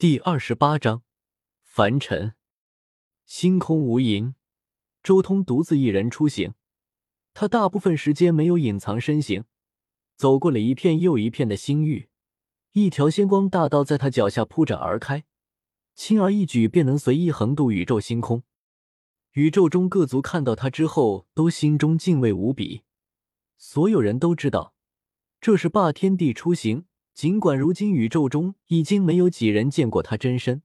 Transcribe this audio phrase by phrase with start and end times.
[0.00, 1.02] 第二十八章，
[1.60, 2.34] 凡尘，
[3.24, 4.34] 星空无垠，
[5.02, 6.54] 周通独自一人出行。
[7.34, 9.42] 他大部分时间没有隐藏身形，
[10.14, 12.10] 走过了一片又一片的星域，
[12.74, 15.24] 一条仙光大道在他脚下铺展而开，
[15.96, 18.44] 轻而易举便能随意横渡宇宙星空。
[19.32, 22.84] 宇宙中各族看到他之后，都心中敬畏无比。
[23.56, 24.76] 所有人都知道，
[25.40, 26.84] 这是霸天帝出行。
[27.18, 30.62] 尽管如今宇宙中已经没有几人见过他真身，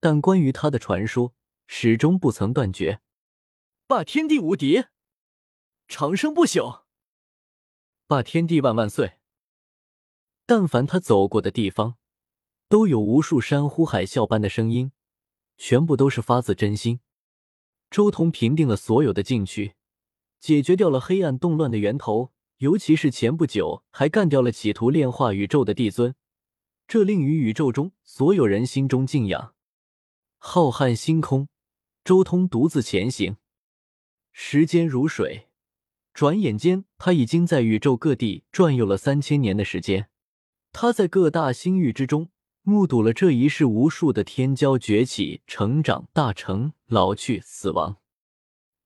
[0.00, 1.34] 但关于他的传说
[1.66, 3.02] 始终不曾断绝。
[3.86, 4.84] 霸天地无敌，
[5.86, 6.84] 长生不朽，
[8.06, 9.18] 霸天地万万岁！
[10.46, 11.98] 但凡他走过的地方，
[12.70, 14.92] 都有无数山呼海啸般的声音，
[15.58, 17.00] 全部都是发自真心。
[17.90, 19.74] 周彤平定了所有的禁区，
[20.38, 22.32] 解决掉了黑暗动乱的源头。
[22.60, 26.14] 尤其是前不久还干掉了企图炼化宇宙的帝尊，
[26.86, 29.54] 这令于宇宙中所有人心中敬仰。
[30.36, 31.48] 浩瀚星空，
[32.04, 33.38] 周通独自前行，
[34.32, 35.48] 时间如水，
[36.12, 40.10] 转眼间他已经在宇宙各地转悠了三千年的时间。
[40.70, 42.28] 他在各大星域之中
[42.60, 47.96] 目睹了这一世无数的天骄崛起、成长、大成、老去、死亡。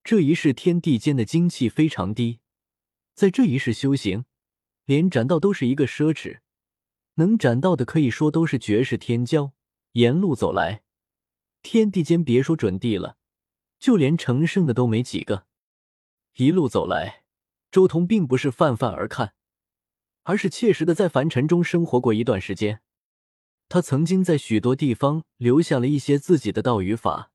[0.01, 2.39] 这一世天地间的精气非常低。
[3.15, 4.25] 在这一世修行，
[4.83, 6.39] 连斩道都是一个奢侈，
[7.13, 9.53] 能斩道的可以说都是绝世天骄。
[9.93, 10.83] 沿路走来，
[11.61, 13.15] 天地间别说准地了，
[13.79, 15.45] 就连成圣的都没几个。
[16.35, 17.23] 一路走来，
[17.71, 19.33] 周通并不是泛泛而看，
[20.23, 22.81] 而是切实的在凡尘中生活过一段时间。
[23.69, 27.31] 他曾经在许多地方留下了一些自己的道与法，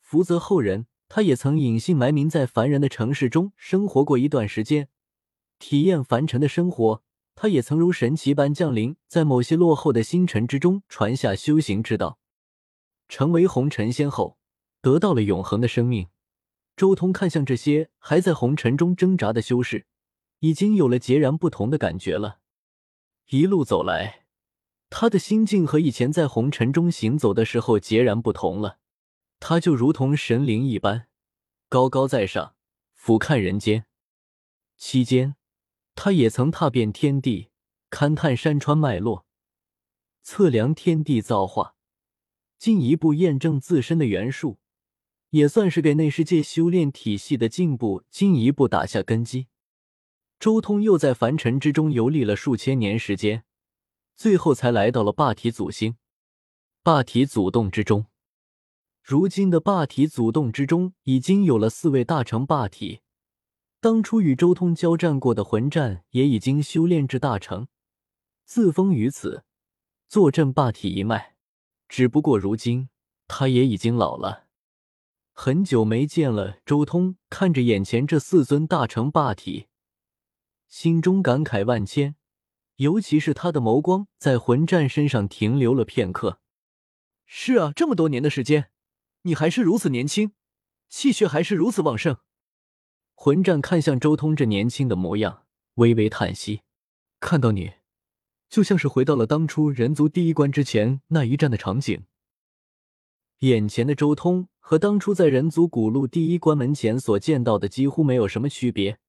[0.00, 0.86] 福泽后人。
[1.10, 4.90] 他也曾隐姓埋名在凡人的城市中生活过一段时间。
[5.58, 7.02] 体验凡尘的生活，
[7.34, 12.18] 他也曾如神奇般降临在某些落后的星辰之中，传下修行之道，
[13.08, 14.38] 成为红尘仙后，
[14.80, 16.08] 得到了永恒的生命。
[16.76, 19.86] 周通看向这些还在红尘中挣扎的修士，
[20.38, 22.38] 已经有了截然不同的感觉了。
[23.30, 24.26] 一路走来，
[24.88, 28.78] 他的心境和以前在红尘中行走的时候截然不同了。
[29.40, 31.08] 他就如同神灵一般，
[31.68, 32.54] 高高在上，
[32.94, 33.86] 俯瞰人间。
[34.76, 35.34] 期间。
[36.00, 37.48] 他也曾踏遍天地，
[37.90, 39.26] 勘探山川脉络，
[40.22, 41.74] 测量天地造化，
[42.56, 44.60] 进一步验证自身的元术，
[45.30, 49.48] 也算是给内世界修炼体系的进步进一步打下根基。
[50.38, 53.42] 周通又在凡尘之中游历了数千年时间，
[54.14, 55.96] 最后才来到了霸体祖星。
[56.84, 58.06] 霸体祖洞之中，
[59.02, 63.00] 如今的霸体祖洞之中已经有了四位大成霸体。
[63.80, 67.68] 当初与周通交战过的魂战也已经修炼至大成，
[68.44, 69.44] 自封于此，
[70.08, 71.36] 坐镇霸体一脉。
[71.88, 72.88] 只不过如今
[73.28, 74.48] 他也已经老了，
[75.32, 76.58] 很久没见了。
[76.66, 79.68] 周通看着眼前这四尊大成霸体，
[80.66, 82.16] 心中感慨万千。
[82.76, 86.40] 尤其是他的眸光在魂战身上停留了片刻。
[87.26, 88.70] 是啊，这么多年的时间，
[89.22, 90.32] 你还是如此年轻，
[90.88, 92.18] 气血还是如此旺盛。
[93.20, 95.42] 魂战看向周通这年轻的模样，
[95.74, 96.62] 微微叹息
[97.18, 97.72] ：“看到你，
[98.48, 102.04] 就像是回到了当初人族第一关之前那一战的场景。”
[103.40, 109.00] 眼前的周通和当初在人族古路第一关门前所见到的几乎没有什么区别，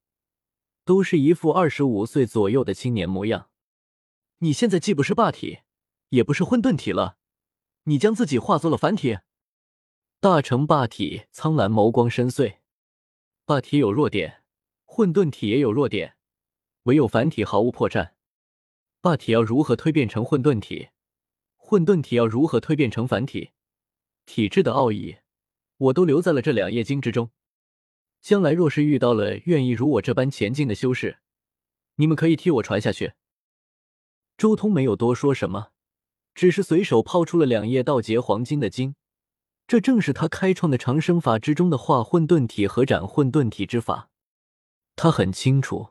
[0.84, 3.50] 都是一副二十五岁左右的青年模样。
[4.40, 5.59] 你现在既不是霸体，
[6.09, 7.18] 也不是混沌体了，
[7.84, 9.20] 你将自己化作了凡体。
[10.20, 12.56] 大成霸体苍蓝眸光深邃。
[13.50, 14.44] 霸体有弱点，
[14.86, 16.16] 混沌体也有弱点，
[16.84, 18.12] 唯有凡体毫无破绽。
[19.02, 20.90] 霸体要如何蜕变成混沌体？
[21.58, 23.50] 混沌体要如何蜕变成凡体？
[24.28, 25.18] 体质的奥义，
[25.78, 27.32] 我都留在了这两页经之中。
[28.22, 31.18] 将来若是遇到了愿意如我这般前进的修士，
[31.96, 33.14] 你们可以替我传下去。
[34.38, 35.72] 周通没有多说什么，
[36.36, 38.94] 只是随手抛出了两页道劫黄金的经。
[39.70, 44.10] 这正是他开创的长生法之中的化混沌体和斩混沌体之法。
[44.96, 45.90] 他很清楚，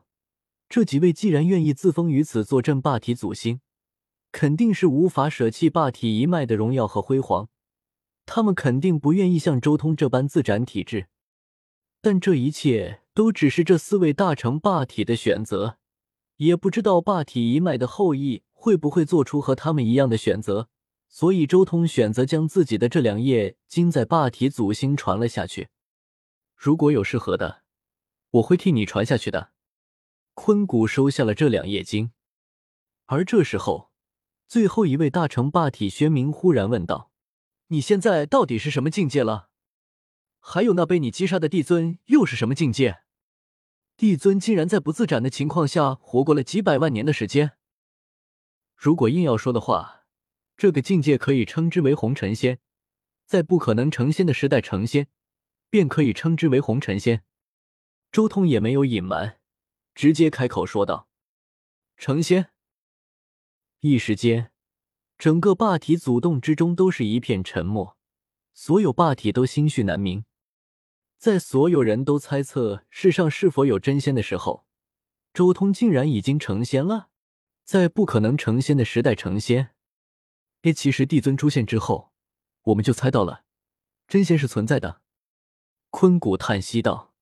[0.67, 3.61] 这几位既然愿意自封于此坐镇霸体祖星，
[4.33, 7.47] 肯定是无法舍弃霸体一脉的荣耀和辉煌。
[8.25, 11.07] 他们肯定不愿意像周通这般自斩体质。
[12.01, 15.77] 但这一切都只是这四位大成霸体的选择，
[16.35, 20.67] 也不知道霸体一脉的后裔会不会做出和他们一样的选择。
[21.11, 25.69] 所以，周通选择将自己的这两页经在霸体祖星传了下去。
[26.55, 27.63] 如果有适合的，
[28.29, 29.51] 我会替你传下去的。
[30.35, 32.11] 坤谷收下了这两页经，
[33.07, 33.91] 而这时候，
[34.47, 37.11] 最后一位大成霸体宣明忽然问道
[37.67, 39.49] ：“你现在到底是什么境界了？
[40.39, 43.01] 还有那被你击杀的帝尊又是什么境界？
[43.97, 47.53] 帝尊竟然在不自斩的情况下活过了几百万年的时间。
[48.75, 49.98] 如果硬要说的话，
[50.59, 52.59] 这个境界可以称之为红尘仙，
[53.25, 55.07] 在不可能成仙的时代成仙，
[55.69, 57.23] 便可以称之为红尘仙。”
[58.11, 59.39] 周通也没有隐瞒，
[59.95, 61.07] 直接开口说道
[61.95, 62.49] ：“成仙。”
[63.79, 64.51] 一时间，
[65.17, 67.97] 整个霸体祖洞之中都是一片沉默，
[68.53, 70.25] 所有霸体都心绪难明。
[71.17, 74.65] 在所有人都猜测世上是否有真仙的时候，
[75.33, 77.07] 周通竟然已经成仙了，
[77.63, 79.73] 在不可能成仙的时代成仙。
[80.63, 82.11] 诶，其实帝尊出现之后，
[82.63, 83.45] 我们就猜到了，
[84.07, 85.01] 真仙是存在的。
[85.89, 87.13] 坤谷叹息道：“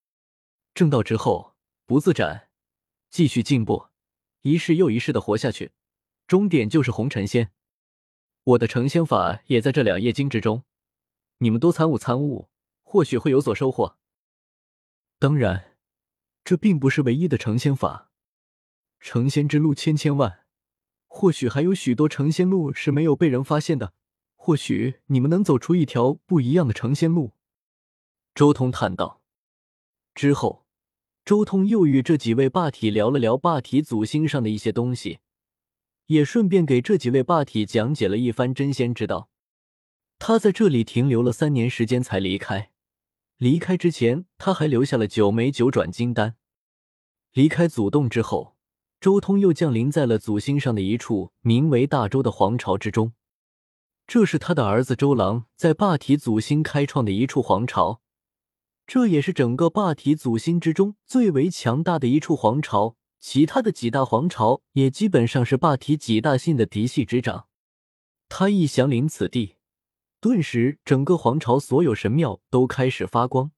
[0.73, 1.55] 正道之后，
[1.85, 2.49] 不自斩，
[3.09, 3.87] 继续进步，
[4.41, 5.71] 一世又一世的活下去。”
[6.27, 7.53] 终点就是红尘仙，
[8.43, 10.65] 我的成仙法也在这两页经之中，
[11.37, 12.49] 你们多参悟参悟，
[12.83, 13.97] 或许会有所收获。
[15.19, 15.77] 当然，
[16.43, 18.11] 这并不是唯一的成仙法，
[18.99, 20.45] 成仙之路千千万，
[21.07, 23.93] 或许还有许多成仙路是没有被人发现的，
[24.35, 27.33] 或许你们能走出一条不一样的成仙路。”
[28.35, 29.21] 周通叹道。
[30.13, 30.65] 之后，
[31.25, 35.19] 周通又与这几位霸体聊了聊霸体祖星上的一些东西。
[36.07, 39.29] 也顺便给这几位霸体讲解了一番真仙之道。
[40.19, 42.71] 他在这里停留了三年时间才离开。
[43.37, 46.35] 离开之前，他还留下了九枚九转金丹。
[47.33, 48.56] 离开祖洞之后，
[48.99, 53.13] 周通又降临在了祖星上的一处名为大周的皇朝之中。
[54.07, 58.01] 这是他的儿子周郎在霸体祖星开创的一处皇朝，
[58.87, 62.95] 这也是整个霸体祖星之中最为强大的一处皇朝。
[63.19, 67.47] 其他的几大皇朝也基本上是霸体几大姓的嫡系之长。
[68.29, 69.55] 他一降临此地，
[70.21, 73.51] 顿时整个皇朝所有神庙都开始发光，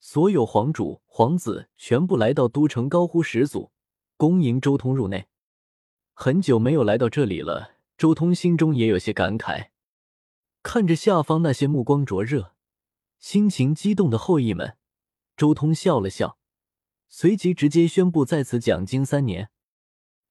[0.00, 3.70] 所有皇主皇子全部来到都城，高呼始祖，
[4.18, 5.26] 恭迎周通入内。
[6.14, 9.68] 很久没有来到这里了，周通心中也有些感慨。
[10.62, 12.54] 看着下方那些目光灼热、
[13.18, 14.78] 心情激动的后裔们，
[15.36, 16.38] 周通笑了笑。
[17.10, 19.50] 随即直接宣布在此讲经三年，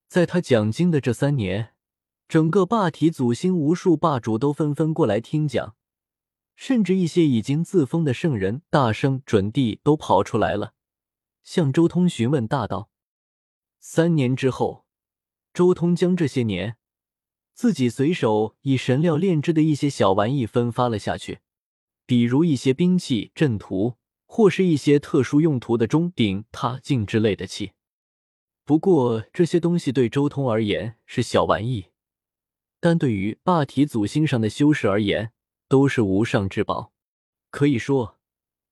[0.07, 1.75] 在他讲经的这三年，
[2.27, 5.75] 整个霸体祖星无数霸主都纷纷过来听讲，
[6.55, 10.73] 甚至一些已经自封的圣人、大圣、准帝都跑出来了，
[11.43, 12.89] 向周通询问大道。
[13.87, 14.83] 三年之后，
[15.53, 16.75] 周通将这些年
[17.53, 21.41] 自己随手以神料炼制的一些小玩意分发了下去，
[22.07, 23.97] 比如一些兵器、阵图。
[24.25, 27.73] 或是一些特殊用途的钟鼎、塔镜之类的器，
[28.65, 31.85] 不过这些东西对周通而言是小玩意，
[32.81, 35.31] 但对于霸体祖星上的修士而言
[35.69, 36.91] 都是无上至宝。
[37.51, 38.19] 可以说，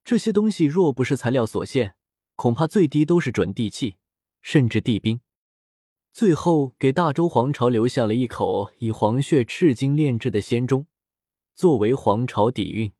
[0.03, 1.95] 这些东西若不是材料所限，
[2.35, 3.97] 恐怕最低都是准地器，
[4.43, 5.19] 甚至帝兵。
[6.11, 10.85] 最后给大周皇朝留下了一口以皇血赤金炼制的仙钟，
[11.55, 12.93] 作为皇朝底蕴。